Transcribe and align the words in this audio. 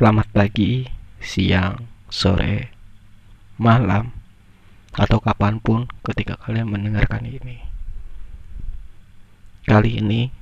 Selamat 0.00 0.32
pagi, 0.32 0.88
siang, 1.20 1.84
sore, 2.08 2.72
malam, 3.60 4.16
atau 4.96 5.20
kapan 5.20 5.60
pun 5.60 5.92
ketika 6.00 6.40
kalian 6.40 6.72
mendengarkan 6.72 7.28
ini. 7.28 7.60
Kali 9.68 10.00
ini, 10.00 10.32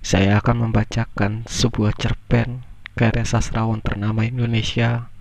saya 0.00 0.40
akan 0.40 0.64
membacakan 0.64 1.44
sebuah 1.44 1.92
cerpen 2.00 2.64
karya 2.96 3.28
sastrawan 3.28 3.84
ternama 3.84 4.24
Indonesia, 4.24 5.12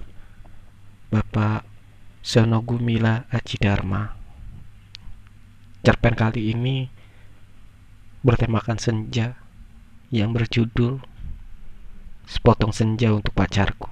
Bapak 1.11 1.67
Sonogumila 2.23 3.27
Ajidarma. 3.35 4.15
Cerpen 5.83 6.15
kali 6.15 6.55
ini 6.55 6.87
bertemakan 8.23 8.79
senja 8.79 9.35
yang 10.07 10.31
berjudul 10.31 11.03
Sepotong 12.33 12.73
senja 12.73 13.13
untuk 13.13 13.29
pacarku. 13.37 13.85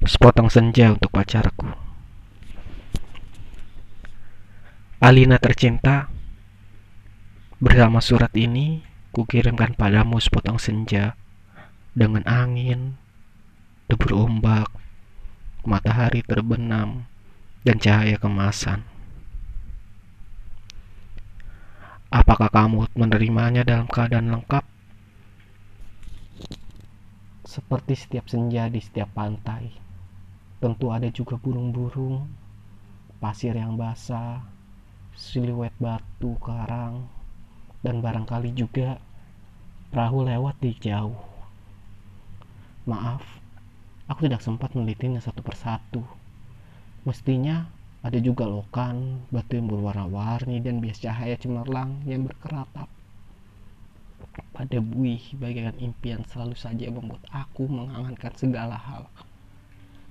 Sepotong 0.00 0.48
senja 0.48 0.96
untuk 0.96 1.12
pacarku. 1.12 1.68
Alina 5.04 5.36
tercinta, 5.36 6.08
bersama 7.60 8.00
surat 8.00 8.32
ini 8.32 8.80
kukirimkan 9.12 9.76
padamu 9.76 10.16
sepotong 10.16 10.56
senja 10.56 11.12
dengan 11.92 12.24
angin, 12.24 12.96
debur 13.84 14.16
ombak, 14.16 14.72
matahari 15.68 16.24
terbenam, 16.24 17.04
dan 17.68 17.76
cahaya 17.76 18.16
kemasan. 18.16 18.80
Apakah 22.08 22.48
kamu 22.48 22.88
menerimanya 22.96 23.60
dalam 23.60 23.84
keadaan 23.84 24.32
lengkap? 24.32 24.69
Seperti 27.50 27.98
setiap 27.98 28.30
senja 28.30 28.70
di 28.70 28.78
setiap 28.78 29.10
pantai, 29.10 29.74
tentu 30.62 30.94
ada 30.94 31.10
juga 31.10 31.34
burung-burung, 31.34 32.30
pasir 33.18 33.58
yang 33.58 33.74
basah, 33.74 34.38
siluet 35.18 35.74
batu 35.82 36.38
karang, 36.38 37.10
dan 37.82 37.98
barangkali 37.98 38.54
juga 38.54 39.02
perahu 39.90 40.30
lewat 40.30 40.62
di 40.62 40.78
jauh. 40.78 41.18
Maaf, 42.86 43.26
aku 44.06 44.30
tidak 44.30 44.46
sempat 44.46 44.70
menelitinya 44.78 45.18
satu 45.18 45.42
persatu. 45.42 46.06
Mestinya 47.02 47.66
ada 48.06 48.22
juga 48.22 48.46
lokan, 48.46 49.26
batu 49.34 49.58
yang 49.58 49.66
berwarna-warni 49.66 50.62
dan 50.62 50.78
bias 50.78 51.02
cahaya 51.02 51.34
cemerlang 51.34 51.98
yang 52.06 52.22
berkeratap 52.22 52.86
pada 54.30 54.78
buih 54.78 55.34
bagaikan 55.38 55.74
impian 55.82 56.22
selalu 56.26 56.54
saja 56.54 56.86
membuat 56.90 57.26
aku 57.34 57.66
mengangankan 57.66 58.32
segala 58.38 58.78
hal 58.78 59.10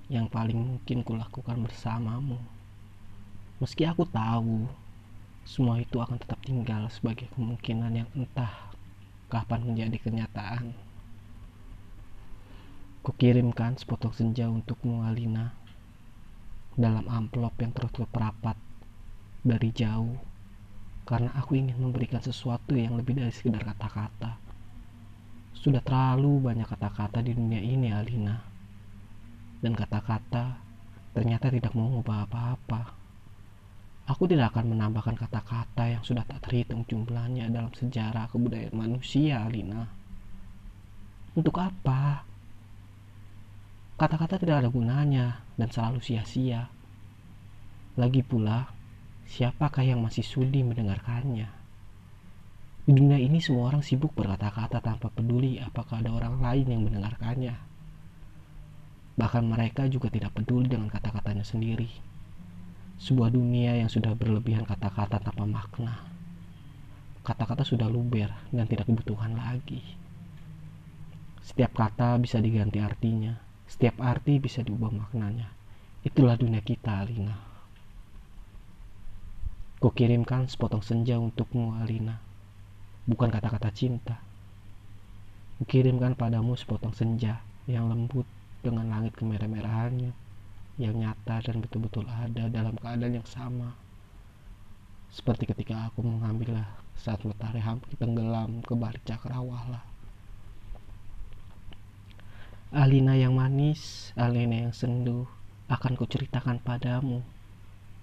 yang 0.10 0.26
paling 0.28 0.58
mungkin 0.58 1.06
kulakukan 1.06 1.62
bersamamu. 1.62 2.42
Meski 3.62 3.86
aku 3.86 4.04
tahu 4.10 4.66
semua 5.46 5.80
itu 5.80 5.98
akan 6.02 6.18
tetap 6.18 6.40
tinggal 6.44 6.90
sebagai 6.92 7.30
kemungkinan 7.38 7.94
yang 7.94 8.10
entah 8.18 8.74
kapan 9.30 9.62
menjadi 9.66 9.98
kenyataan. 10.02 10.74
Kukirimkan 13.06 13.80
sepotong 13.80 14.12
senja 14.12 14.50
untukmu 14.50 15.06
Alina 15.06 15.56
dalam 16.76 17.06
amplop 17.08 17.56
yang 17.62 17.72
tertutup 17.72 18.12
rapat 18.12 18.58
dari 19.46 19.72
jauh 19.72 20.29
karena 21.10 21.34
aku 21.34 21.58
ingin 21.58 21.74
memberikan 21.82 22.22
sesuatu 22.22 22.78
yang 22.78 22.94
lebih 22.94 23.18
dari 23.18 23.34
sekedar 23.34 23.66
kata-kata. 23.66 24.38
Sudah 25.58 25.82
terlalu 25.82 26.38
banyak 26.38 26.70
kata-kata 26.70 27.26
di 27.26 27.34
dunia 27.34 27.58
ini, 27.58 27.90
Alina. 27.90 28.38
Dan 29.58 29.74
kata-kata 29.74 30.62
ternyata 31.18 31.50
tidak 31.50 31.74
mengubah 31.74 32.30
apa-apa. 32.30 32.94
Aku 34.06 34.30
tidak 34.30 34.54
akan 34.54 34.78
menambahkan 34.78 35.18
kata-kata 35.18 35.98
yang 35.98 36.06
sudah 36.06 36.22
tak 36.30 36.46
terhitung 36.46 36.86
jumlahnya 36.86 37.50
dalam 37.50 37.74
sejarah 37.74 38.30
kebudayaan 38.30 38.78
manusia, 38.78 39.42
Alina. 39.42 39.90
Untuk 41.34 41.58
apa? 41.58 42.22
Kata-kata 43.98 44.38
tidak 44.38 44.62
ada 44.62 44.70
gunanya 44.70 45.42
dan 45.58 45.74
selalu 45.74 46.06
sia-sia. 46.06 46.70
Lagi 47.98 48.22
pula, 48.22 48.79
siapakah 49.30 49.86
yang 49.86 50.02
masih 50.02 50.26
sudi 50.26 50.66
mendengarkannya? 50.66 51.46
Di 52.90 52.92
dunia 52.98 53.22
ini 53.22 53.38
semua 53.38 53.70
orang 53.70 53.86
sibuk 53.86 54.18
berkata-kata 54.18 54.82
tanpa 54.82 55.14
peduli 55.14 55.62
apakah 55.62 56.02
ada 56.02 56.10
orang 56.10 56.42
lain 56.42 56.66
yang 56.66 56.82
mendengarkannya. 56.82 57.54
Bahkan 59.14 59.44
mereka 59.46 59.86
juga 59.86 60.10
tidak 60.10 60.34
peduli 60.34 60.74
dengan 60.74 60.90
kata-katanya 60.90 61.46
sendiri. 61.46 61.86
Sebuah 62.98 63.30
dunia 63.30 63.78
yang 63.78 63.88
sudah 63.94 64.18
berlebihan 64.18 64.66
kata-kata 64.66 65.22
tanpa 65.22 65.46
makna. 65.46 66.02
Kata-kata 67.22 67.62
sudah 67.62 67.86
luber 67.86 68.34
dan 68.50 68.66
tidak 68.66 68.90
kebutuhan 68.90 69.38
lagi. 69.38 69.86
Setiap 71.46 71.78
kata 71.78 72.18
bisa 72.18 72.42
diganti 72.42 72.82
artinya. 72.82 73.38
Setiap 73.70 74.02
arti 74.02 74.42
bisa 74.42 74.66
diubah 74.66 74.90
maknanya. 74.90 75.54
Itulah 76.02 76.34
dunia 76.34 76.66
kita, 76.66 77.06
Alina. 77.06 77.59
Kukirimkan 79.80 80.52
sepotong 80.52 80.84
senja 80.84 81.16
untukmu, 81.16 81.72
Alina. 81.80 82.20
Bukan 83.08 83.32
kata-kata 83.32 83.72
cinta. 83.72 84.20
Kukirimkan 85.56 86.20
padamu 86.20 86.60
sepotong 86.60 86.92
senja 86.92 87.40
yang 87.64 87.88
lembut 87.88 88.28
dengan 88.60 88.92
langit 88.92 89.16
kemerah-merahannya, 89.16 90.12
yang 90.84 90.96
nyata 91.00 91.40
dan 91.48 91.64
betul-betul 91.64 92.04
ada 92.12 92.52
dalam 92.52 92.76
keadaan 92.76 93.24
yang 93.24 93.30
sama. 93.32 93.72
Seperti 95.16 95.48
ketika 95.48 95.88
aku 95.88 96.04
mengambilnya 96.04 96.68
saat 97.00 97.24
matahari 97.24 97.64
hampir 97.64 97.96
tenggelam 97.96 98.60
ke 98.60 98.76
balik 98.76 99.08
cakrawala. 99.08 99.80
Alina 102.76 103.16
yang 103.16 103.32
manis, 103.32 104.12
Alina 104.20 104.68
yang 104.68 104.76
sendu, 104.76 105.24
akan 105.72 105.96
kuceritakan 105.96 106.60
padamu 106.60 107.24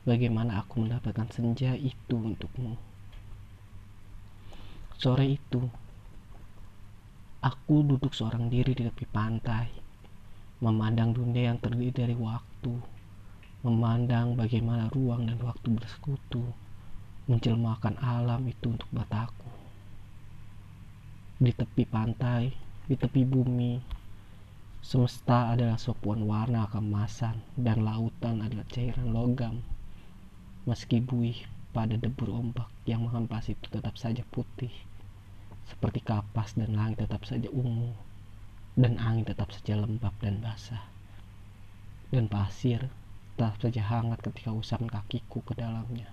bagaimana 0.07 0.63
aku 0.63 0.87
mendapatkan 0.87 1.27
senja 1.35 1.75
itu 1.75 2.15
untukmu. 2.15 2.79
Sore 4.95 5.35
itu, 5.35 5.67
aku 7.43 7.83
duduk 7.83 8.15
seorang 8.15 8.47
diri 8.47 8.71
di 8.73 8.87
tepi 8.87 9.03
pantai, 9.11 9.67
memandang 10.63 11.11
dunia 11.11 11.51
yang 11.51 11.59
terdiri 11.59 11.91
dari 11.91 12.17
waktu, 12.17 12.71
memandang 13.67 14.39
bagaimana 14.39 14.87
ruang 14.95 15.27
dan 15.27 15.43
waktu 15.43 15.75
bersekutu, 15.75 16.55
menjelmakan 17.27 17.99
alam 17.99 18.47
itu 18.47 18.79
untuk 18.79 18.89
mataku. 18.95 19.51
Di 21.37 21.51
tepi 21.51 21.83
pantai, 21.83 22.55
di 22.87 22.95
tepi 22.95 23.27
bumi, 23.27 23.83
semesta 24.81 25.51
adalah 25.51 25.77
sopuan 25.77 26.23
warna 26.25 26.71
kemasan 26.71 27.43
dan 27.59 27.83
lautan 27.83 28.39
adalah 28.41 28.65
cairan 28.71 29.11
logam 29.11 29.61
meski 30.67 30.99
buih 30.99 31.47
pada 31.71 31.95
debur 31.95 32.35
ombak 32.35 32.67
yang 32.91 33.07
menghempas 33.07 33.47
itu 33.47 33.71
tetap 33.71 33.95
saja 33.95 34.27
putih. 34.35 34.75
Seperti 35.71 36.03
kapas 36.03 36.59
dan 36.59 36.75
langit 36.75 37.07
tetap 37.07 37.23
saja 37.23 37.47
ungu. 37.55 37.95
Dan 38.75 38.99
angin 38.99 39.23
tetap 39.23 39.55
saja 39.55 39.79
lembab 39.79 40.13
dan 40.19 40.43
basah. 40.43 40.83
Dan 42.11 42.27
pasir 42.27 42.91
tetap 43.39 43.63
saja 43.63 43.83
hangat 43.87 44.27
ketika 44.27 44.51
usapan 44.51 44.91
kakiku 44.91 45.39
ke 45.47 45.55
dalamnya. 45.55 46.11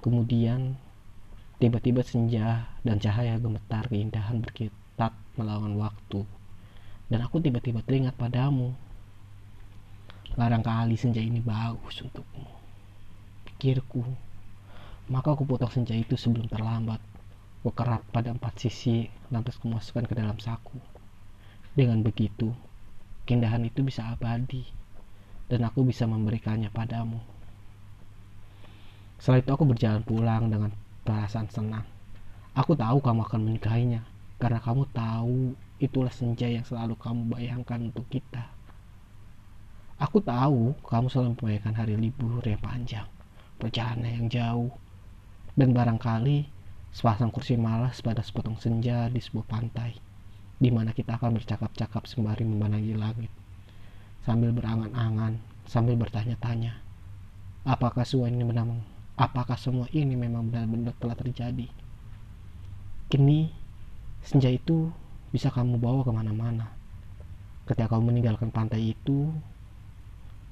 Kemudian 0.00 0.80
tiba-tiba 1.60 2.00
senja 2.00 2.70
dan 2.80 2.96
cahaya 2.96 3.36
gemetar 3.36 3.84
keindahan 3.92 4.40
berkitat 4.40 5.12
melawan 5.36 5.76
waktu. 5.76 6.24
Dan 7.12 7.20
aku 7.20 7.44
tiba-tiba 7.44 7.84
teringat 7.84 8.16
padamu. 8.16 8.72
Barangkali 10.36 10.96
senja 10.96 11.20
ini 11.20 11.40
bagus 11.40 12.00
untukmu 12.04 12.55
pikirku. 13.56 14.04
Maka 15.08 15.32
aku 15.32 15.48
potong 15.48 15.72
senja 15.72 15.96
itu 15.96 16.12
sebelum 16.20 16.44
terlambat. 16.44 17.00
Aku 17.64 17.72
kerat 17.72 18.04
pada 18.12 18.30
empat 18.30 18.62
sisi, 18.62 19.08
lantas 19.32 19.56
kumasukkan 19.58 20.04
ke 20.06 20.14
dalam 20.14 20.36
saku. 20.36 20.76
Dengan 21.72 22.04
begitu, 22.04 22.52
keindahan 23.24 23.64
itu 23.66 23.82
bisa 23.82 24.06
abadi, 24.12 24.62
dan 25.48 25.66
aku 25.66 25.82
bisa 25.82 26.06
memberikannya 26.06 26.70
padamu. 26.70 27.18
Setelah 29.18 29.40
itu 29.42 29.50
aku 29.50 29.64
berjalan 29.66 30.04
pulang 30.06 30.46
dengan 30.52 30.70
perasaan 31.02 31.50
senang. 31.50 31.86
Aku 32.54 32.78
tahu 32.78 33.02
kamu 33.02 33.26
akan 33.26 33.40
menikahinya, 33.40 34.06
karena 34.38 34.62
kamu 34.62 34.86
tahu 34.94 35.58
itulah 35.82 36.12
senja 36.12 36.46
yang 36.46 36.62
selalu 36.62 36.94
kamu 37.02 37.34
bayangkan 37.34 37.82
untuk 37.82 38.06
kita. 38.12 38.46
Aku 39.98 40.22
tahu 40.22 40.76
kamu 40.86 41.06
selalu 41.10 41.28
membayangkan 41.34 41.74
hari 41.74 41.94
libur 41.98 42.44
yang 42.46 42.62
panjang 42.62 43.15
perjalanan 43.56 44.08
yang 44.08 44.26
jauh, 44.28 44.70
dan 45.56 45.72
barangkali 45.72 46.48
sepasang 46.92 47.28
kursi 47.28 47.56
malas 47.60 48.00
pada 48.00 48.24
sepotong 48.24 48.56
senja 48.56 49.08
di 49.12 49.20
sebuah 49.20 49.46
pantai. 49.48 49.92
di 50.56 50.72
mana 50.72 50.96
kita 50.96 51.20
akan 51.20 51.36
bercakap-cakap 51.36 52.08
sembari 52.08 52.48
memandangi 52.48 52.96
langit, 52.96 53.28
sambil 54.24 54.56
berangan-angan, 54.56 55.36
sambil 55.68 56.00
bertanya-tanya, 56.00 56.80
apakah 57.68 58.08
semua 58.08 58.32
ini 58.32 58.40
benar 58.40 58.64
apakah 59.20 59.56
semua 59.60 59.84
ini 59.92 60.16
memang 60.16 60.48
benar-benar 60.48 60.96
telah 60.96 61.16
terjadi? 61.16 61.68
Kini 63.12 63.52
senja 64.24 64.48
itu 64.48 64.88
bisa 65.28 65.52
kamu 65.52 65.76
bawa 65.76 66.00
ke 66.04 66.12
mana-mana. 66.12 66.72
Ketika 67.68 67.92
kamu 67.92 68.14
meninggalkan 68.14 68.48
pantai 68.48 68.96
itu 68.96 69.28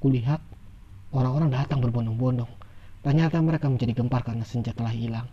kulihat 0.04 0.44
orang-orang 1.16 1.48
datang 1.48 1.80
berbondong-bondong 1.80 2.63
ternyata 3.04 3.38
mereka 3.44 3.68
menjadi 3.68 3.92
gempar 3.92 4.24
karena 4.24 4.48
senja 4.48 4.72
telah 4.72 4.90
hilang 4.90 5.28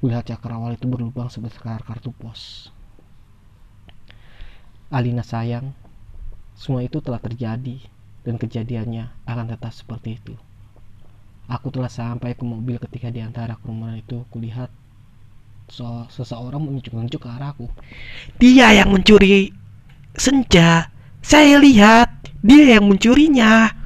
kulihat 0.00 0.24
cakrawala 0.24 0.74
itu 0.74 0.88
berlubang 0.88 1.28
sebesar 1.28 1.84
kartu 1.84 2.10
pos 2.16 2.72
Alina 4.88 5.22
sayang 5.22 5.76
semua 6.56 6.80
itu 6.80 7.04
telah 7.04 7.20
terjadi 7.20 7.78
dan 8.24 8.40
kejadiannya 8.40 9.12
akan 9.28 9.46
tetap 9.52 9.72
seperti 9.76 10.16
itu 10.16 10.34
Aku 11.44 11.68
telah 11.68 11.92
sampai 11.92 12.32
ke 12.32 12.40
mobil 12.40 12.80
ketika 12.80 13.12
di 13.12 13.20
antara 13.20 13.60
kerumunan 13.60 14.00
itu 14.00 14.24
kulihat 14.32 14.72
so, 15.68 16.08
seseorang 16.08 16.64
menunjuk-nunjuk 16.64 17.20
ke 17.20 17.28
arahku. 17.28 17.68
Dia 18.40 18.72
yang 18.72 18.96
mencuri 18.96 19.52
senja. 20.16 20.88
Saya 21.20 21.60
lihat 21.60 22.32
dia 22.40 22.80
yang 22.80 22.88
mencurinya. 22.88 23.83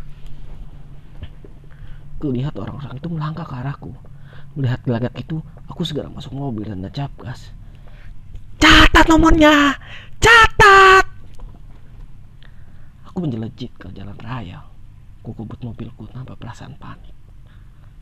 Kulihat 2.18 2.54
orang-orang 2.58 2.98
itu 2.98 3.08
melangkah 3.10 3.46
ke 3.46 3.54
arahku. 3.54 3.94
Melihat 4.58 4.82
gelagat 4.82 5.14
itu, 5.22 5.38
aku 5.70 5.86
segera 5.86 6.10
masuk 6.10 6.34
mobil 6.34 6.66
dan 6.66 6.82
nancap 6.82 7.14
gas. 7.22 7.54
Catat 8.58 9.06
nomornya! 9.06 9.78
Catat! 10.18 11.06
Aku 13.06 13.22
menjelajit 13.22 13.70
ke 13.78 13.86
jalan 13.94 14.18
raya. 14.18 14.66
Kukubut 15.22 15.62
mobilku 15.62 16.10
tanpa 16.10 16.34
perasaan 16.34 16.74
panik. 16.74 17.14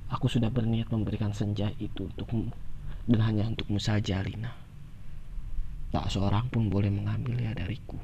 Aku 0.09 0.33
sudah 0.33 0.49
berniat 0.49 0.89
memberikan 0.89 1.37
senja 1.37 1.69
itu 1.77 2.09
untukmu 2.09 2.55
dan 3.07 3.21
hanya 3.23 3.45
untukmu 3.53 3.77
saja, 3.77 4.23
Lina. 4.25 4.55
Tak 5.95 6.09
seorang 6.09 6.49
pun 6.51 6.73
boleh 6.73 6.91
mengambilnya 6.91 7.55
dariku. 7.55 7.99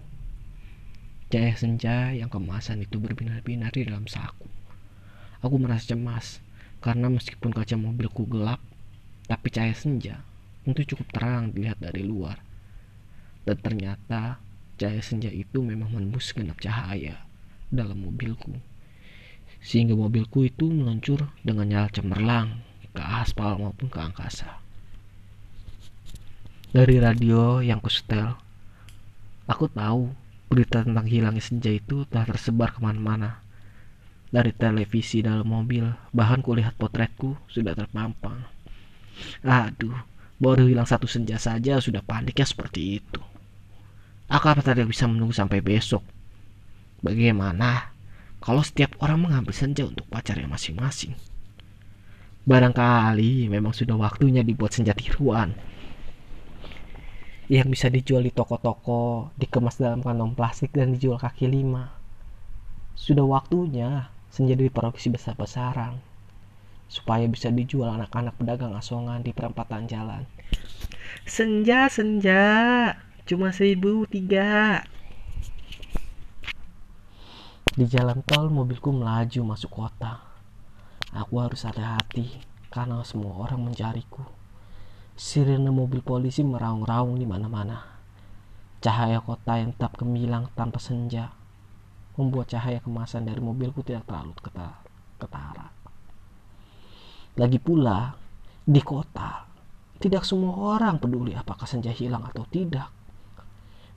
Cahaya 1.32 1.56
senja 1.56 2.12
yang 2.12 2.28
kemasan 2.28 2.84
itu 2.84 3.00
berbinar-binar 3.00 3.72
di 3.72 3.88
dalam 3.88 4.04
saku. 4.04 4.44
Aku 5.42 5.58
merasa 5.58 5.92
cemas 5.92 6.38
karena 6.78 7.10
meskipun 7.10 7.50
kaca 7.50 7.74
mobilku 7.74 8.24
gelap, 8.30 8.62
tapi 9.26 9.50
cahaya 9.50 9.74
senja 9.74 10.22
tentu 10.62 10.94
cukup 10.94 11.10
terang 11.10 11.50
dilihat 11.50 11.82
dari 11.82 12.06
luar. 12.06 12.38
Dan 13.42 13.58
ternyata 13.58 14.38
cahaya 14.78 15.02
senja 15.02 15.28
itu 15.28 15.58
memang 15.58 15.90
menembus 15.90 16.30
genap 16.30 16.62
cahaya 16.62 17.26
dalam 17.74 18.06
mobilku 18.06 18.54
sehingga 19.62 19.94
mobilku 19.94 20.42
itu 20.42 20.66
meluncur 20.66 21.30
dengan 21.46 21.70
nyala 21.70 21.88
cemerlang 21.94 22.58
ke 22.92 23.00
aspal 23.00 23.56
maupun 23.62 23.86
ke 23.86 23.98
angkasa. 24.02 24.58
Dari 26.74 26.98
radio 26.98 27.62
yang 27.62 27.78
kusetel, 27.78 28.34
aku 29.46 29.70
tahu 29.70 30.10
berita 30.50 30.82
tentang 30.82 31.06
hilangnya 31.06 31.40
senja 31.40 31.70
itu 31.70 32.02
telah 32.10 32.26
tersebar 32.26 32.74
ke 32.74 32.82
mana-mana. 32.82 33.40
Dari 34.32 34.56
televisi 34.56 35.20
dalam 35.20 35.44
mobil, 35.44 35.84
bahkan 36.10 36.40
kulihat 36.40 36.80
potretku 36.80 37.36
sudah 37.52 37.76
terpampang. 37.76 38.40
Aduh, 39.44 39.92
baru 40.40 40.64
hilang 40.64 40.88
satu 40.88 41.04
senja 41.04 41.36
saja 41.36 41.76
sudah 41.84 42.00
paniknya 42.00 42.48
seperti 42.48 42.96
itu. 42.96 43.20
Aku 44.32 44.48
apa 44.48 44.64
tidak 44.64 44.88
bisa 44.88 45.04
menunggu 45.04 45.36
sampai 45.36 45.60
besok? 45.60 46.00
Bagaimana? 47.04 47.92
kalau 48.42 48.58
setiap 48.66 48.98
orang 48.98 49.22
mengambil 49.22 49.54
senja 49.54 49.86
untuk 49.86 50.04
pacarnya 50.10 50.50
masing-masing. 50.50 51.14
Barangkali 52.42 53.46
memang 53.46 53.70
sudah 53.70 53.94
waktunya 53.94 54.42
dibuat 54.42 54.74
senja 54.74 54.90
tiruan 54.98 55.54
yang 57.46 57.70
bisa 57.70 57.86
dijual 57.86 58.26
di 58.26 58.34
toko-toko, 58.34 59.30
dikemas 59.38 59.78
dalam 59.78 60.02
kantong 60.02 60.34
plastik 60.34 60.74
dan 60.74 60.98
dijual 60.98 61.22
kaki 61.22 61.46
lima. 61.46 61.94
Sudah 62.98 63.22
waktunya 63.22 64.10
senja 64.32 64.56
diproduksi 64.56 65.12
besar-besaran 65.12 66.00
supaya 66.88 67.28
bisa 67.28 67.52
dijual 67.52 67.92
anak-anak 68.00 68.32
pedagang 68.40 68.72
asongan 68.72 69.20
di 69.20 69.36
perempatan 69.36 69.84
jalan. 69.84 70.24
Senja, 71.28 71.92
senja, 71.92 72.44
cuma 73.28 73.52
seribu 73.52 74.08
tiga. 74.08 74.80
Di 77.76 77.84
jalan 77.84 78.24
tol 78.24 78.48
mobilku 78.48 78.88
melaju 78.88 79.52
masuk 79.52 79.68
kota. 79.68 80.24
Aku 81.12 81.36
harus 81.36 81.68
hati-hati 81.68 82.32
karena 82.72 83.04
semua 83.04 83.36
orang 83.36 83.68
mencariku. 83.68 84.24
Sirene 85.12 85.68
mobil 85.68 86.00
polisi 86.00 86.40
meraung-raung 86.40 87.20
di 87.20 87.28
mana-mana. 87.28 87.84
Cahaya 88.80 89.20
kota 89.20 89.60
yang 89.60 89.76
tetap 89.76 90.00
gemilang 90.00 90.48
tanpa 90.56 90.80
senja 90.80 91.41
membuat 92.18 92.52
cahaya 92.52 92.78
kemasan 92.82 93.24
dari 93.24 93.40
mobilku 93.40 93.80
tidak 93.80 94.04
terlalu 94.04 94.32
ketara. 95.16 95.68
Lagi 97.40 97.56
pula, 97.56 98.12
di 98.62 98.80
kota, 98.84 99.48
tidak 99.96 100.28
semua 100.28 100.76
orang 100.76 101.00
peduli 101.00 101.32
apakah 101.32 101.64
senja 101.64 101.94
hilang 101.94 102.26
atau 102.28 102.44
tidak. 102.48 102.92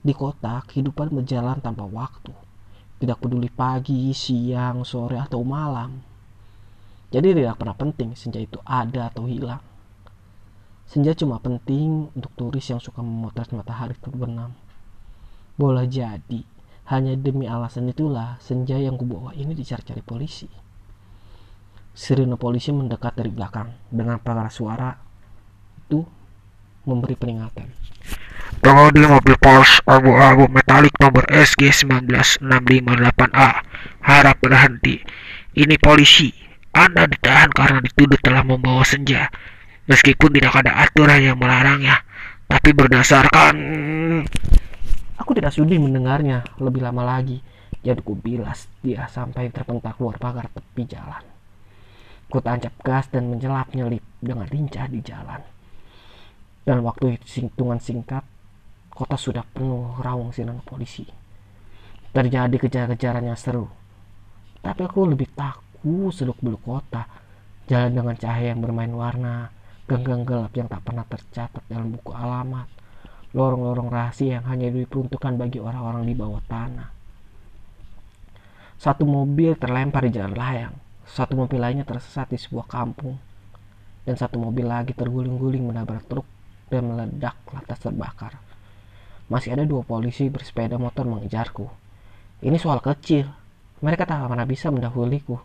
Di 0.00 0.14
kota, 0.16 0.64
kehidupan 0.64 1.12
berjalan 1.12 1.60
tanpa 1.60 1.84
waktu 1.84 2.46
tidak 2.96 3.20
peduli 3.20 3.52
pagi, 3.52 4.12
siang, 4.16 4.80
sore, 4.82 5.20
atau 5.20 5.44
malam. 5.44 6.00
Jadi 7.12 7.36
tidak 7.36 7.60
pernah 7.60 7.76
penting 7.76 8.16
senja 8.16 8.40
itu 8.40 8.58
ada 8.64 9.12
atau 9.12 9.28
hilang. 9.28 9.60
Senja 10.88 11.12
cuma 11.12 11.36
penting 11.42 12.08
untuk 12.14 12.32
turis 12.38 12.66
yang 12.70 12.80
suka 12.80 13.02
memotret 13.02 13.52
matahari 13.52 13.94
terbenam. 14.00 14.54
Boleh 15.60 15.84
jadi, 15.88 16.40
hanya 16.86 17.18
demi 17.18 17.50
alasan 17.50 17.90
itulah 17.90 18.38
senja 18.38 18.78
yang 18.78 18.94
kubawa 18.94 19.34
ini 19.34 19.58
dicari-cari 19.58 20.02
polisi. 20.06 20.46
Sirine 21.96 22.38
polisi 22.38 22.70
mendekat 22.70 23.18
dari 23.18 23.32
belakang 23.32 23.74
dengan 23.90 24.22
para 24.22 24.46
suara 24.52 24.94
itu 25.88 26.04
memberi 26.86 27.18
peringatan. 27.18 27.66
Pengemudi 28.62 29.02
mobil 29.02 29.34
Porsche 29.42 29.82
abu-abu 29.82 30.46
metalik 30.46 30.94
nomor 31.02 31.26
SG 31.26 31.74
19658A 31.74 33.50
harap 34.06 34.36
berhenti. 34.38 35.02
Ini 35.56 35.74
polisi. 35.82 36.30
Anda 36.76 37.08
ditahan 37.08 37.50
karena 37.50 37.80
dituduh 37.80 38.20
telah 38.20 38.44
membawa 38.44 38.84
senja. 38.84 39.32
Meskipun 39.88 40.36
tidak 40.36 40.54
ada 40.60 40.84
aturan 40.84 41.22
yang 41.24 41.38
melarangnya, 41.40 42.04
tapi 42.46 42.74
berdasarkan 42.76 43.54
Aku 45.16 45.32
tidak 45.32 45.52
sudi 45.52 45.80
mendengarnya 45.80 46.44
lebih 46.60 46.84
lama 46.84 47.02
lagi. 47.04 47.40
Jadi 47.80 48.00
ku 48.02 48.16
bilas 48.18 48.68
dia 48.82 49.06
sampai 49.08 49.48
terpentak 49.48 49.96
keluar 49.96 50.20
pagar 50.20 50.50
tepi 50.52 50.84
jalan. 50.84 51.24
Ku 52.26 52.42
tancap 52.42 52.74
gas 52.82 53.06
dan 53.08 53.30
menjelap 53.30 53.70
nyelip 53.72 54.02
dengan 54.18 54.44
lincah 54.50 54.90
di 54.90 55.00
jalan. 55.00 55.40
Dan 56.66 56.82
waktu 56.82 57.22
hitungan 57.22 57.78
singkat, 57.78 58.26
Kota 58.96 59.12
sudah 59.20 59.44
penuh 59.44 59.92
rawung 60.00 60.32
sinan 60.32 60.64
polisi. 60.64 61.04
Terjadi 62.16 62.56
kejar-kejaran 62.56 63.28
yang 63.28 63.36
seru. 63.36 63.68
Tapi 64.64 64.88
aku 64.88 65.04
lebih 65.12 65.28
takut 65.36 66.08
seluk 66.16 66.40
beluk 66.40 66.64
kota. 66.64 67.04
Jalan 67.68 67.92
dengan 67.92 68.16
cahaya 68.16 68.56
yang 68.56 68.64
bermain 68.64 68.88
warna. 68.96 69.52
Ganggang 69.84 70.24
gelap 70.24 70.48
yang 70.56 70.64
tak 70.64 70.80
pernah 70.80 71.04
tercatat 71.04 71.60
dalam 71.68 71.92
buku 71.92 72.08
alamat. 72.08 72.64
Lorong-lorong 73.36 73.92
rahasia 73.92 74.40
yang 74.40 74.48
hanya 74.48 74.72
diperuntukkan 74.72 75.36
bagi 75.36 75.60
orang-orang 75.60 76.08
di 76.08 76.14
bawah 76.16 76.40
tanah. 76.48 76.88
Satu 78.80 79.04
mobil 79.04 79.52
terlempar 79.60 80.08
di 80.08 80.16
jalan 80.16 80.32
layang. 80.32 80.74
Satu 81.04 81.36
mobil 81.36 81.60
lainnya 81.60 81.84
tersesat 81.84 82.32
di 82.32 82.40
sebuah 82.40 82.64
kampung. 82.64 83.20
Dan 84.08 84.16
satu 84.16 84.40
mobil 84.40 84.64
lagi 84.64 84.96
terguling-guling 84.96 85.68
menabrak 85.68 86.08
truk 86.08 86.24
dan 86.72 86.88
meledak 86.88 87.36
lantas 87.52 87.78
terbakar 87.78 88.46
masih 89.26 89.58
ada 89.58 89.66
dua 89.66 89.82
polisi 89.82 90.30
bersepeda 90.30 90.78
motor 90.78 91.02
mengejarku. 91.06 91.66
Ini 92.46 92.56
soal 92.62 92.78
kecil. 92.78 93.26
Mereka 93.82 94.06
tak 94.06 94.22
pernah 94.22 94.46
bisa 94.46 94.70
mendahuliku. 94.70 95.36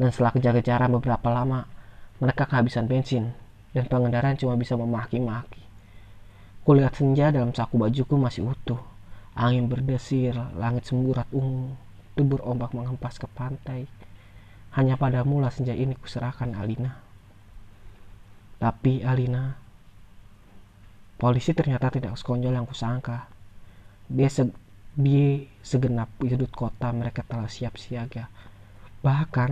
Dan 0.00 0.08
setelah 0.08 0.32
kejar-kejaran 0.32 0.88
beberapa 0.96 1.28
lama, 1.28 1.68
mereka 2.16 2.48
kehabisan 2.48 2.88
bensin 2.88 3.36
dan 3.76 3.84
pengendara 3.86 4.32
cuma 4.40 4.56
bisa 4.56 4.72
memaki-maki. 4.74 5.60
Kulihat 6.64 6.96
senja 6.96 7.32
dalam 7.32 7.52
saku 7.56 7.80
bajuku 7.80 8.14
masih 8.16 8.50
utuh. 8.52 8.80
Angin 9.34 9.70
berdesir, 9.70 10.36
langit 10.58 10.84
semburat 10.84 11.26
ungu, 11.32 11.72
tubur 12.18 12.44
ombak 12.44 12.76
menghempas 12.76 13.16
ke 13.16 13.26
pantai. 13.30 13.88
Hanya 14.76 15.00
padamu 15.00 15.40
lah 15.40 15.50
senja 15.50 15.72
ini 15.72 15.96
kuserahkan 15.96 16.52
Alina. 16.54 17.00
Tapi 18.60 19.00
Alina, 19.00 19.56
Polisi 21.20 21.52
ternyata 21.52 21.92
tidak 21.92 22.16
sekonyol 22.16 22.56
yang 22.56 22.64
kusangka. 22.64 23.28
Dia 24.08 24.32
se 24.32 24.48
di 24.96 25.44
segenap 25.60 26.08
sudut 26.16 26.48
kota 26.48 26.88
mereka 26.96 27.20
telah 27.28 27.44
siap 27.44 27.76
siaga. 27.76 28.32
Bahkan 29.04 29.50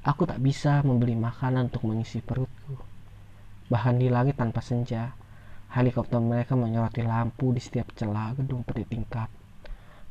aku 0.00 0.24
tak 0.24 0.40
bisa 0.40 0.80
membeli 0.80 1.12
makanan 1.12 1.68
untuk 1.68 1.84
mengisi 1.92 2.24
perutku. 2.24 2.80
Bahkan 3.68 4.00
di 4.00 4.08
langit 4.08 4.40
tanpa 4.40 4.64
senja, 4.64 5.12
helikopter 5.70 6.18
mereka 6.18 6.58
menyoroti 6.58 7.06
lampu 7.06 7.54
di 7.54 7.62
setiap 7.62 7.94
celah 7.94 8.34
gedung 8.34 8.66
tingkat. 8.66 9.30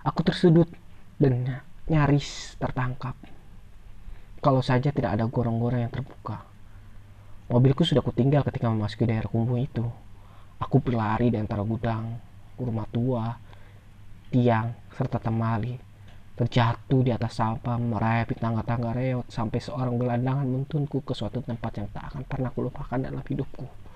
Aku 0.07 0.23
tersudut 0.23 0.71
dan 1.19 1.59
nyaris 1.91 2.55
tertangkap. 2.55 3.15
Kalau 4.39 4.63
saja 4.63 4.95
tidak 4.95 5.19
ada 5.19 5.27
gorong-gorong 5.27 5.83
yang 5.83 5.91
terbuka. 5.91 6.47
Mobilku 7.51 7.83
sudah 7.83 7.99
kutinggal 7.99 8.47
ketika 8.47 8.71
memasuki 8.71 9.03
daerah 9.03 9.27
kumuh 9.27 9.59
itu. 9.59 9.83
Aku 10.63 10.79
berlari 10.79 11.27
di 11.27 11.35
antara 11.35 11.59
gudang, 11.65 12.15
rumah 12.55 12.87
tua, 12.87 13.35
tiang, 14.31 14.71
serta 14.95 15.19
temali. 15.19 15.75
Terjatuh 16.39 17.03
di 17.03 17.11
atas 17.11 17.35
sampah, 17.35 17.75
merayap 17.75 18.31
di 18.31 18.37
tangga-tangga 18.39 18.95
reot, 18.95 19.27
sampai 19.27 19.59
seorang 19.59 19.99
gelandangan 19.99 20.47
menuntunku 20.47 21.03
ke 21.03 21.11
suatu 21.11 21.43
tempat 21.43 21.83
yang 21.83 21.87
tak 21.91 22.15
akan 22.15 22.23
pernah 22.23 22.47
kulupakan 22.55 22.99
dalam 23.03 23.19
hidupku. 23.27 23.88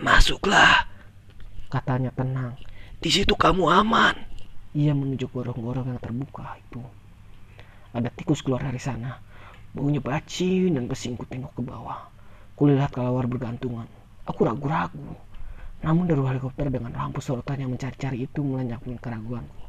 Masuklah, 0.00 0.88
Katanya 1.68 2.08
tenang. 2.16 2.56
di 3.04 3.12
situ 3.12 3.36
kamu 3.36 3.68
aman. 3.68 4.16
Ia 4.72 4.96
menuju 4.96 5.28
gorong-gorong 5.28 5.92
yang 5.92 6.00
terbuka 6.00 6.56
itu. 6.56 6.80
Ada 7.92 8.08
tikus 8.16 8.40
keluar 8.40 8.64
dari 8.64 8.80
sana. 8.80 9.20
Baunya 9.76 10.00
bacin 10.00 10.72
dan 10.72 10.88
pesingku 10.88 11.28
tengok 11.28 11.52
ke 11.52 11.60
bawah. 11.60 12.08
Kulihat 12.56 12.96
kelawar 12.96 13.28
bergantungan. 13.28 13.84
Aku 14.24 14.48
ragu-ragu. 14.48 15.20
Namun 15.84 16.08
dari 16.08 16.24
helikopter 16.24 16.72
dengan 16.72 16.96
lampu 16.96 17.20
sorotan 17.20 17.60
yang 17.60 17.70
mencari-cari 17.76 18.24
itu 18.24 18.40
melenyapkan 18.40 18.96
keraguanku. 18.96 19.64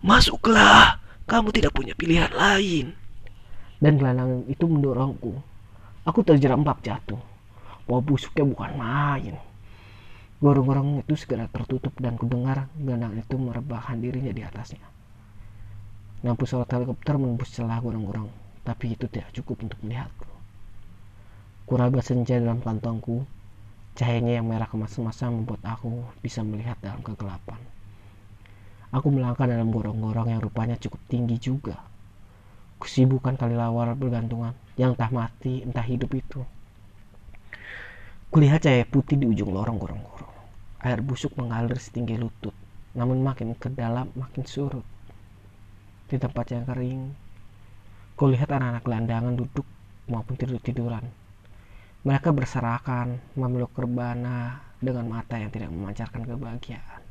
Masuklah, 0.00 1.04
kamu 1.28 1.52
tidak 1.52 1.76
punya 1.76 1.92
pilihan 1.92 2.32
lain. 2.32 2.96
Dan 3.76 4.00
gelandangan 4.00 4.48
itu 4.48 4.64
mendorongku. 4.64 5.36
Aku 6.08 6.24
terjerembab 6.24 6.80
jatuh. 6.80 7.29
Bau 7.90 7.98
busuknya 7.98 8.46
bukan 8.46 8.70
main. 8.78 9.34
Gorong-gorong 10.38 11.02
itu 11.02 11.18
segera 11.18 11.50
tertutup 11.50 11.90
dan 11.98 12.14
kudengar 12.14 12.70
gelandangan 12.78 13.18
itu 13.18 13.34
merebahkan 13.34 13.98
dirinya 13.98 14.30
di 14.30 14.46
atasnya. 14.46 14.86
Lampu 16.22 16.46
sorot 16.46 16.70
helikopter 16.70 17.18
menembus 17.18 17.50
celah 17.50 17.82
gorong-gorong, 17.82 18.30
tapi 18.62 18.94
itu 18.94 19.10
tidak 19.10 19.34
cukup 19.34 19.66
untuk 19.66 19.82
melihatku. 19.82 20.30
Kuraba 21.66 21.98
senja 21.98 22.38
dalam 22.38 22.62
kantongku, 22.62 23.26
cahayanya 23.98 24.38
yang 24.38 24.46
merah 24.46 24.70
kemas-kemasan 24.70 25.42
membuat 25.42 25.66
aku 25.66 26.06
bisa 26.22 26.46
melihat 26.46 26.78
dalam 26.78 27.02
kegelapan. 27.02 27.58
Aku 28.94 29.10
melangkah 29.10 29.50
dalam 29.50 29.74
gorong-gorong 29.74 30.30
yang 30.30 30.38
rupanya 30.38 30.78
cukup 30.78 31.02
tinggi 31.10 31.42
juga. 31.42 31.82
Kusibukan 32.78 33.34
kali 33.34 33.58
lawar 33.58 33.98
bergantungan 33.98 34.54
yang 34.78 34.94
entah 34.94 35.10
mati 35.10 35.66
entah 35.66 35.82
hidup 35.82 36.14
itu. 36.14 36.46
Kulihat 38.30 38.62
cahaya 38.62 38.86
putih 38.86 39.18
di 39.18 39.26
ujung 39.26 39.50
lorong 39.50 39.74
gorong-gorong. 39.74 40.34
Air 40.86 41.02
busuk 41.02 41.34
mengalir 41.34 41.74
setinggi 41.82 42.14
lutut, 42.14 42.54
namun 42.94 43.26
makin 43.26 43.58
ke 43.58 43.66
dalam 43.74 44.06
makin 44.14 44.46
surut 44.46 44.86
di 46.06 46.14
tempat 46.14 46.54
yang 46.54 46.62
kering. 46.62 47.10
Kulihat 48.14 48.46
anak-anak 48.54 48.86
gelandangan 48.86 49.34
duduk 49.34 49.66
maupun 50.06 50.38
tidur-tiduran. 50.38 51.10
Mereka 52.06 52.30
berserakan 52.30 53.18
memeluk 53.34 53.74
kerbana 53.74 54.62
dengan 54.78 55.10
mata 55.10 55.34
yang 55.34 55.50
tidak 55.50 55.74
memancarkan 55.74 56.22
kebahagiaan. 56.22 57.02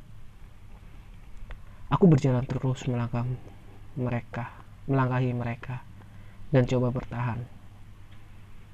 Aku 1.92 2.08
berjalan 2.08 2.48
terus 2.48 2.88
melangkah 2.88 3.28
mereka, 3.92 4.56
melangkahi 4.88 5.36
mereka, 5.36 5.84
dan 6.48 6.64
coba 6.64 6.88
bertahan. 6.88 7.59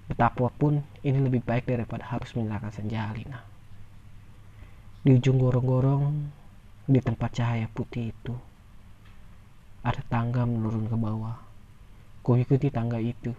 Betapapun 0.06 0.86
ini 1.02 1.18
lebih 1.18 1.42
baik 1.42 1.66
daripada 1.66 2.06
harus 2.06 2.30
menyalakan 2.38 2.70
senja 2.70 3.10
Alina. 3.10 3.42
Di 5.02 5.18
ujung 5.18 5.38
gorong-gorong, 5.38 6.30
di 6.86 7.02
tempat 7.02 7.34
cahaya 7.34 7.66
putih 7.70 8.14
itu, 8.14 8.34
ada 9.82 10.02
tangga 10.06 10.46
menurun 10.46 10.86
ke 10.86 10.96
bawah. 10.98 11.38
Kuikuti 12.26 12.70
tangga 12.74 12.98
itu. 12.98 13.30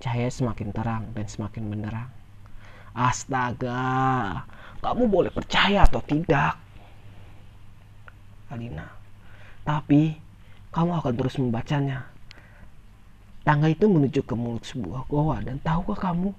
Cahaya 0.00 0.28
semakin 0.28 0.68
terang 0.72 1.04
dan 1.16 1.24
semakin 1.24 1.64
menerang. 1.68 2.12
Astaga, 2.92 4.44
kamu 4.84 5.08
boleh 5.08 5.32
percaya 5.32 5.88
atau 5.88 6.04
tidak. 6.04 6.60
Alina. 8.52 8.88
Tapi, 9.64 10.12
kamu 10.68 11.00
akan 11.00 11.14
terus 11.16 11.40
membacanya. 11.40 12.13
Tangga 13.44 13.68
itu 13.68 13.84
menuju 13.84 14.24
ke 14.24 14.32
mulut 14.32 14.64
sebuah 14.64 15.04
goa 15.04 15.44
dan 15.44 15.60
tahukah 15.60 16.00
kamu, 16.00 16.32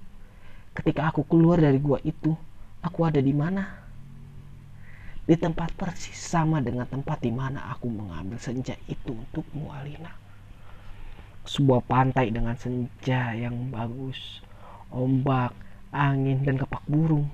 ketika 0.74 1.14
aku 1.14 1.22
keluar 1.22 1.62
dari 1.62 1.78
gua 1.78 2.02
itu, 2.02 2.34
aku 2.82 3.06
ada 3.06 3.22
di 3.22 3.30
mana? 3.30 3.86
di 5.26 5.34
tempat 5.34 5.74
persis 5.74 6.14
sama 6.14 6.62
dengan 6.62 6.86
tempat 6.86 7.18
di 7.18 7.34
mana 7.34 7.74
aku 7.74 7.90
mengambil 7.90 8.38
senja 8.38 8.78
itu 8.86 9.10
untukmu 9.10 9.74
Alina. 9.74 10.14
Sebuah 11.42 11.82
pantai 11.82 12.30
dengan 12.30 12.54
senja 12.54 13.34
yang 13.34 13.74
bagus, 13.74 14.38
ombak, 14.94 15.50
angin, 15.90 16.46
dan 16.46 16.62
kepak 16.62 16.82
burung. 16.86 17.26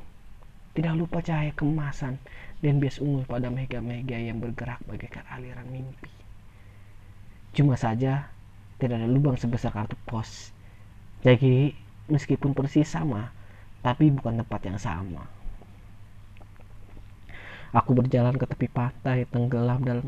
Tidak 0.72 0.96
lupa 0.96 1.20
cahaya 1.20 1.52
kemasan 1.52 2.16
dan 2.64 2.80
bias 2.80 2.96
ungu 2.96 3.28
pada 3.28 3.52
mega-mega 3.52 4.16
yang 4.16 4.40
bergerak 4.40 4.80
bagaikan 4.88 5.28
aliran 5.28 5.68
mimpi. 5.68 6.08
Cuma 7.52 7.76
saja 7.76 8.31
tidak 8.82 8.98
ada 8.98 9.06
lubang 9.06 9.38
sebesar 9.38 9.70
kartu 9.70 9.94
pos. 10.02 10.50
Jadi 11.22 11.70
meskipun 12.10 12.50
persis 12.50 12.90
sama, 12.90 13.30
tapi 13.78 14.10
bukan 14.10 14.42
tempat 14.42 14.60
yang 14.66 14.78
sama. 14.82 15.22
Aku 17.72 17.94
berjalan 17.94 18.34
ke 18.36 18.44
tepi 18.44 18.66
pantai, 18.68 19.24
tenggelam 19.30 19.80
dalam 19.86 20.04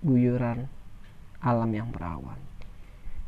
guyuran 0.00 0.66
alam 1.44 1.70
yang 1.70 1.92
berawan. 1.92 2.40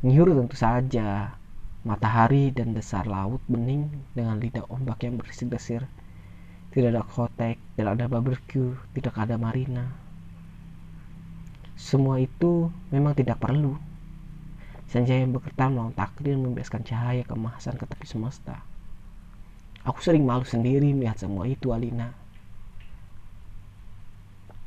Nyur 0.01 0.33
tentu 0.33 0.57
saja, 0.57 1.37
matahari 1.85 2.49
dan 2.49 2.73
dasar 2.73 3.05
laut 3.05 3.39
bening 3.45 3.87
dengan 4.17 4.41
lidah 4.41 4.65
ombak 4.67 5.05
yang 5.05 5.21
bersih-bersih. 5.21 5.85
Tidak 6.73 6.89
ada 6.89 7.05
kotek, 7.05 7.61
tidak 7.77 7.95
ada 7.95 8.05
barbecue, 8.09 8.75
tidak 8.91 9.15
ada 9.15 9.37
marina. 9.37 9.87
Semua 11.77 12.17
itu 12.17 12.73
memang 12.89 13.13
tidak 13.13 13.37
perlu. 13.37 13.77
Senja 14.87 15.19
yang 15.19 15.35
bergetar 15.35 15.67
melawan 15.67 15.91
takdir 15.91 16.39
membebaskan 16.39 16.87
cahaya 16.87 17.27
kemasan 17.27 17.75
ke 17.75 17.83
tepi 17.83 18.07
semesta. 18.07 18.63
Aku 19.83 19.99
sering 19.99 20.23
malu 20.23 20.47
sendiri 20.47 20.95
melihat 20.95 21.19
semua 21.19 21.43
itu, 21.43 21.75
Alina. 21.75 22.15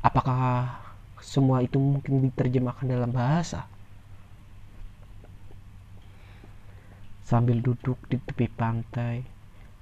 Apakah 0.01 0.77
semua 1.21 1.61
itu 1.65 1.77
mungkin 1.77 2.25
diterjemahkan 2.25 2.85
dalam 2.85 3.09
bahasa? 3.13 3.65
Sambil 7.21 7.61
duduk 7.61 7.97
di 8.09 8.17
tepi 8.17 8.49
pantai 8.49 9.21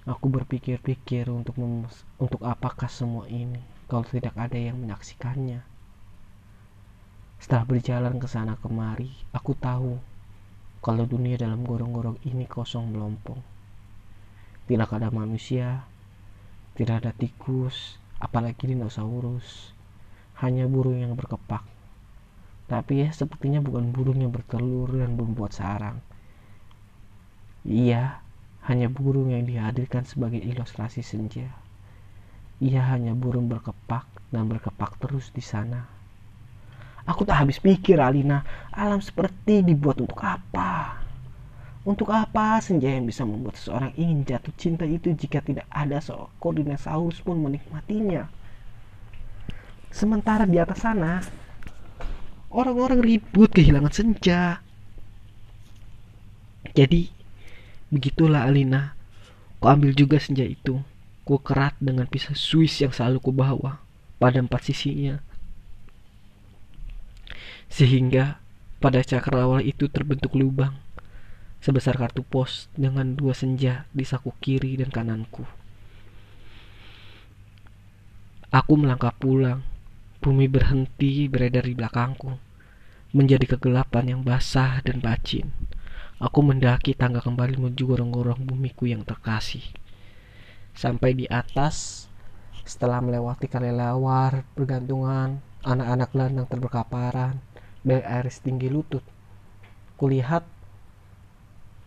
aku 0.07 0.25
berpikir-pikir 0.31 1.27
untuk 1.27 1.55
untuk 2.19 2.41
apakah 2.45 2.87
semua 2.87 3.27
ini 3.27 3.59
kalau 3.89 4.05
tidak 4.05 4.37
ada 4.37 4.55
yang 4.55 4.77
menyaksikannya. 4.79 5.65
Setelah 7.39 7.65
berjalan 7.65 8.15
ke 8.19 8.27
sana 8.27 8.59
kemari 8.59 9.09
aku 9.31 9.55
tahu 9.55 9.97
kalau 10.79 11.03
dunia 11.07 11.35
dalam 11.35 11.63
gorong-gorong 11.67 12.19
ini 12.27 12.47
kosong 12.47 12.95
melompong 12.95 13.39
tidak 14.65 14.89
ada 14.95 15.11
manusia 15.11 15.83
tidak 16.79 17.03
ada 17.03 17.11
tikus 17.11 17.99
apalagi 18.19 18.71
dinosaurus 18.71 19.75
hanya 20.39 20.71
burung 20.71 21.03
yang 21.03 21.13
berkepak. 21.19 21.67
Tapi 22.71 23.03
ya 23.03 23.09
sepertinya 23.11 23.59
bukan 23.59 23.91
burung 23.91 24.23
yang 24.23 24.31
bertelur 24.31 24.87
dan 24.87 25.19
membuat 25.19 25.51
sarang. 25.51 25.99
Ia 27.67 28.23
hanya 28.63 28.87
burung 28.87 29.35
yang 29.35 29.43
dihadirkan 29.43 30.07
sebagai 30.07 30.39
ilustrasi 30.39 31.03
senja. 31.03 31.51
Ia 32.63 32.87
hanya 32.87 33.11
burung 33.11 33.51
berkepak 33.51 34.07
dan 34.31 34.47
berkepak 34.47 34.95
terus 35.01 35.35
di 35.35 35.43
sana. 35.43 35.91
Aku 37.09 37.25
tak 37.25 37.41
habis 37.41 37.57
pikir, 37.57 37.97
Alina, 37.97 38.45
alam 38.69 39.01
seperti 39.01 39.65
dibuat 39.65 39.97
untuk 39.97 40.21
apa? 40.21 41.01
Untuk 41.81 42.13
apa 42.13 42.61
senja 42.61 42.85
yang 42.85 43.09
bisa 43.09 43.25
membuat 43.25 43.57
seseorang 43.57 43.97
ingin 43.97 44.21
jatuh 44.29 44.53
cinta 44.53 44.85
itu 44.85 45.09
jika 45.17 45.41
tidak 45.41 45.65
ada 45.73 45.97
seekor 45.97 46.53
dinosaurus 46.53 47.17
pun 47.25 47.41
menikmatinya? 47.41 48.29
Sementara 49.89 50.45
di 50.45 50.61
atas 50.61 50.85
sana 50.85 51.25
orang-orang 52.53 53.01
ribut 53.01 53.49
kehilangan 53.57 53.89
senja. 53.89 54.61
Jadi 56.77 57.09
begitulah 57.89 58.45
Alina. 58.45 58.93
Ku 59.57 59.65
ambil 59.65 59.97
juga 59.97 60.21
senja 60.21 60.45
itu. 60.45 60.77
Ku 61.25 61.41
kerat 61.41 61.73
dengan 61.81 62.05
pisau 62.05 62.37
Swiss 62.37 62.85
yang 62.85 62.93
selalu 62.93 63.17
ku 63.17 63.33
bawa. 63.33 63.81
pada 64.19 64.43
empat 64.43 64.67
sisinya. 64.67 65.23
Sehingga 67.71 68.41
pada 68.79 69.03
cakrawala 69.03 69.59
itu 69.63 69.91
terbentuk 69.91 70.35
lubang 70.35 70.77
sebesar 71.59 71.99
kartu 71.99 72.23
pos 72.23 72.71
dengan 72.71 73.13
dua 73.13 73.35
senja 73.35 73.83
di 73.91 74.07
saku 74.07 74.31
kiri 74.39 74.79
dan 74.79 74.89
kananku. 74.89 75.43
Aku 78.49 78.73
melangkah 78.79 79.13
pulang. 79.13 79.61
Bumi 80.19 80.51
berhenti 80.51 81.31
beredar 81.31 81.63
di 81.63 81.71
belakangku, 81.71 82.35
menjadi 83.15 83.55
kegelapan 83.55 84.11
yang 84.11 84.21
basah 84.25 84.83
dan 84.83 84.99
bacin. 84.99 85.47
Aku 86.19 86.43
mendaki 86.43 86.91
tangga 86.91 87.23
kembali 87.23 87.55
menuju 87.55 87.87
gorong-gorong 87.87 88.43
bumiku 88.43 88.83
yang 88.83 89.07
terkasih. 89.07 89.63
Sampai 90.75 91.15
di 91.15 91.23
atas, 91.31 92.09
setelah 92.67 92.99
melewati 92.99 93.47
kalelawar, 93.47 94.43
bergantungan, 94.59 95.39
anak-anak 95.67 96.15
landang 96.15 96.47
terberkaparan, 96.47 97.43
dari 97.83 98.03
air 98.03 98.27
setinggi 98.27 98.67
lutut. 98.71 99.03
Kulihat 99.99 100.47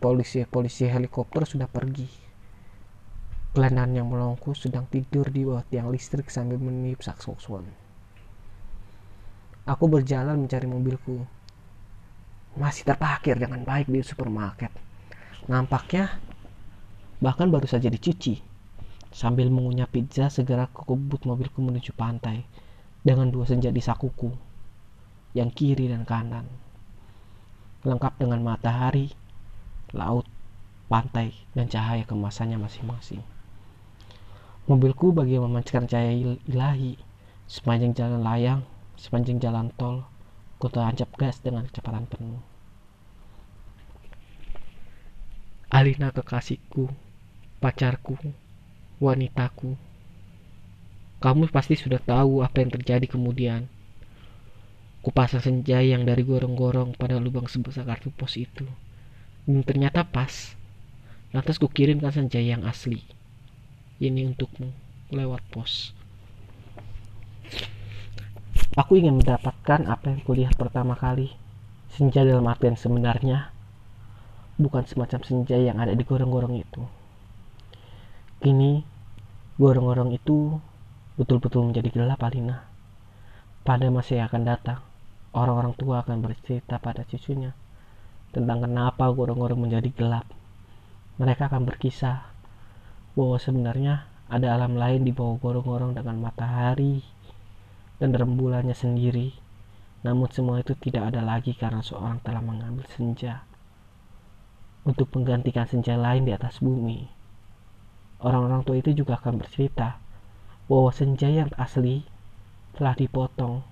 polisi-polisi 0.01 0.89
helikopter 0.89 1.49
sudah 1.49 1.69
pergi. 1.69 2.09
Gelandang 3.53 3.97
yang 3.97 4.09
melongku 4.09 4.57
sedang 4.57 4.89
tidur 4.89 5.29
di 5.29 5.45
bawah 5.45 5.65
tiang 5.69 5.93
listrik 5.93 6.33
sambil 6.33 6.57
meniup 6.57 7.05
saksofon. 7.05 7.69
Aku 9.69 9.85
berjalan 9.89 10.41
mencari 10.41 10.67
mobilku. 10.69 11.25
Masih 12.57 12.85
terparkir 12.85 13.41
dengan 13.41 13.65
baik 13.65 13.89
di 13.89 14.05
supermarket. 14.05 14.73
Nampaknya 15.49 16.21
bahkan 17.21 17.49
baru 17.49 17.65
saja 17.65 17.89
dicuci. 17.89 18.41
Sambil 19.13 19.53
mengunyah 19.53 19.89
pizza, 19.89 20.33
segera 20.33 20.69
kekebut 20.73 21.29
mobilku 21.29 21.61
menuju 21.61 21.93
pantai 21.93 22.49
dengan 23.03 23.31
dua 23.31 23.47
senja 23.47 23.75
di 23.75 23.83
sakuku, 23.83 24.31
yang 25.35 25.51
kiri 25.51 25.91
dan 25.91 26.07
kanan. 26.07 26.47
Lengkap 27.83 28.15
dengan 28.23 28.47
matahari, 28.47 29.11
laut, 29.91 30.27
pantai, 30.87 31.35
dan 31.53 31.67
cahaya 31.67 32.07
kemasannya 32.07 32.57
masing-masing. 32.63 33.23
Mobilku 34.71 35.11
bagi 35.11 35.35
memancarkan 35.43 35.91
cahaya 35.91 36.39
ilahi 36.47 36.95
sepanjang 37.51 37.93
jalan 37.93 38.23
layang, 38.23 38.63
sepanjang 38.95 39.43
jalan 39.43 39.69
tol, 39.75 40.07
ku 40.63 40.71
tancap 40.71 41.11
gas 41.19 41.43
dengan 41.43 41.67
kecepatan 41.67 42.07
penuh. 42.07 42.39
Alina 45.73 46.15
kekasihku, 46.15 46.87
pacarku, 47.59 48.15
wanitaku. 49.03 49.75
Kamu 51.23 51.47
pasti 51.55 51.79
sudah 51.79 52.03
tahu 52.03 52.43
apa 52.43 52.67
yang 52.67 52.75
terjadi 52.75 53.07
kemudian. 53.07 53.71
Kupasang 55.07 55.39
senja 55.39 55.79
yang 55.79 56.03
dari 56.03 56.27
gorong-gorong 56.27 56.99
pada 56.99 57.23
lubang 57.23 57.47
sebesar 57.47 57.87
kartu 57.87 58.11
pos 58.11 58.35
itu. 58.35 58.67
Dan 59.47 59.63
ternyata 59.63 60.03
pas. 60.03 60.59
Lantas 61.31 61.63
kukirimkan 61.63 62.11
senja 62.11 62.43
yang 62.43 62.67
asli. 62.67 63.07
Ini 64.03 64.35
untukmu 64.35 64.75
lewat 65.15 65.47
pos. 65.55 65.95
Aku 68.75 68.99
ingin 68.99 69.23
mendapatkan 69.23 69.87
apa 69.87 70.11
yang 70.11 70.27
kulihat 70.27 70.59
pertama 70.59 70.99
kali. 70.99 71.31
Senja 71.95 72.27
dalam 72.27 72.51
artian 72.51 72.75
sebenarnya 72.75 73.55
bukan 74.59 74.83
semacam 74.91 75.21
senja 75.23 75.55
yang 75.55 75.79
ada 75.79 75.95
di 75.95 76.03
gorong-gorong 76.03 76.59
itu. 76.59 76.83
Kini 78.43 78.83
gorong-gorong 79.61 80.19
itu 80.19 80.59
betul-betul 81.21 81.69
menjadi 81.69 81.93
gelap 81.93 82.25
Alina. 82.25 82.65
Pada 83.63 83.87
masa 83.93 84.19
yang 84.19 84.27
akan 84.33 84.43
datang, 84.49 84.81
orang-orang 85.37 85.77
tua 85.77 86.03
akan 86.03 86.25
bercerita 86.25 86.81
pada 86.81 87.05
cucunya 87.05 87.53
tentang 88.33 88.65
kenapa 88.65 89.13
gorong-gorong 89.13 89.69
menjadi 89.69 89.93
gelap. 89.93 90.27
Mereka 91.21 91.53
akan 91.53 91.69
berkisah 91.69 92.25
bahwa 93.13 93.37
sebenarnya 93.37 94.09
ada 94.33 94.57
alam 94.57 94.75
lain 94.75 95.05
di 95.05 95.13
bawah 95.13 95.37
gorong-gorong 95.37 95.93
dengan 95.93 96.17
matahari 96.19 97.05
dan 98.01 98.17
rembulannya 98.17 98.73
sendiri. 98.73 99.37
Namun 100.03 100.27
semua 100.35 100.59
itu 100.59 100.75
tidak 100.75 101.15
ada 101.15 101.23
lagi 101.23 101.55
karena 101.55 101.85
seorang 101.85 102.19
telah 102.27 102.43
mengambil 102.43 102.89
senja 102.91 103.47
untuk 104.83 105.07
menggantikan 105.15 105.69
senja 105.71 105.95
lain 105.95 106.27
di 106.27 106.35
atas 106.35 106.59
bumi. 106.59 107.07
Orang-orang 108.19 108.67
tua 108.67 108.83
itu 108.83 108.91
juga 108.91 109.23
akan 109.23 109.39
bercerita 109.39 110.02
bahwa 110.67 110.91
senja 110.95 111.27
yang 111.31 111.51
asli 111.59 112.07
telah 112.77 112.95
dipotong 112.97 113.63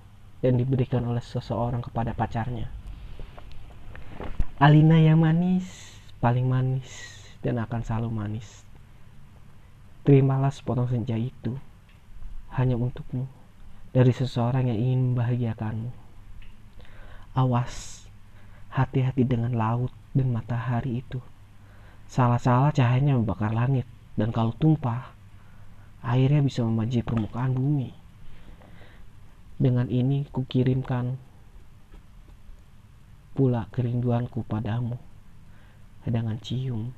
dan 0.41 0.57
diberikan 0.57 1.05
oleh 1.05 1.21
seseorang 1.21 1.85
kepada 1.85 2.17
pacarnya. 2.17 2.69
Alina 4.61 5.01
yang 5.01 5.25
manis, 5.25 5.97
paling 6.21 6.45
manis, 6.45 6.89
dan 7.41 7.57
akan 7.61 7.81
selalu 7.81 8.09
manis. 8.13 8.49
Terimalah 10.05 10.53
sepotong 10.53 10.89
senja 10.89 11.17
itu 11.17 11.57
hanya 12.57 12.77
untukmu 12.77 13.29
dari 13.93 14.13
seseorang 14.13 14.69
yang 14.69 14.79
ingin 14.81 15.01
membahagiakanmu. 15.13 15.91
Awas, 17.37 18.05
hati-hati 18.75 19.23
dengan 19.25 19.55
laut 19.55 19.93
dan 20.13 20.35
matahari 20.35 21.03
itu. 21.03 21.23
Salah-salah 22.11 22.75
cahayanya 22.75 23.15
membakar 23.15 23.55
langit 23.55 23.87
dan 24.19 24.35
kalau 24.35 24.51
tumpah, 24.59 25.15
airnya 26.05 26.41
bisa 26.41 26.65
memanjir 26.65 27.05
permukaan 27.05 27.53
bumi. 27.57 27.93
Dengan 29.61 29.93
ini 29.93 30.25
kukirimkan 30.33 31.21
pula 33.37 33.69
kerinduanku 33.73 34.45
padamu 34.49 34.97
dengan 36.05 36.41
cium, 36.41 36.97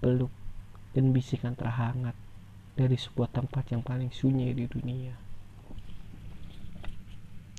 peluk, 0.00 0.32
dan 0.96 1.12
bisikan 1.12 1.52
terhangat 1.52 2.16
dari 2.72 2.96
sebuah 2.96 3.28
tempat 3.28 3.68
yang 3.72 3.84
paling 3.84 4.08
sunyi 4.08 4.56
di 4.56 4.64
dunia. 4.64 5.12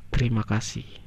Terima 0.09 0.41
kasih. 0.41 1.02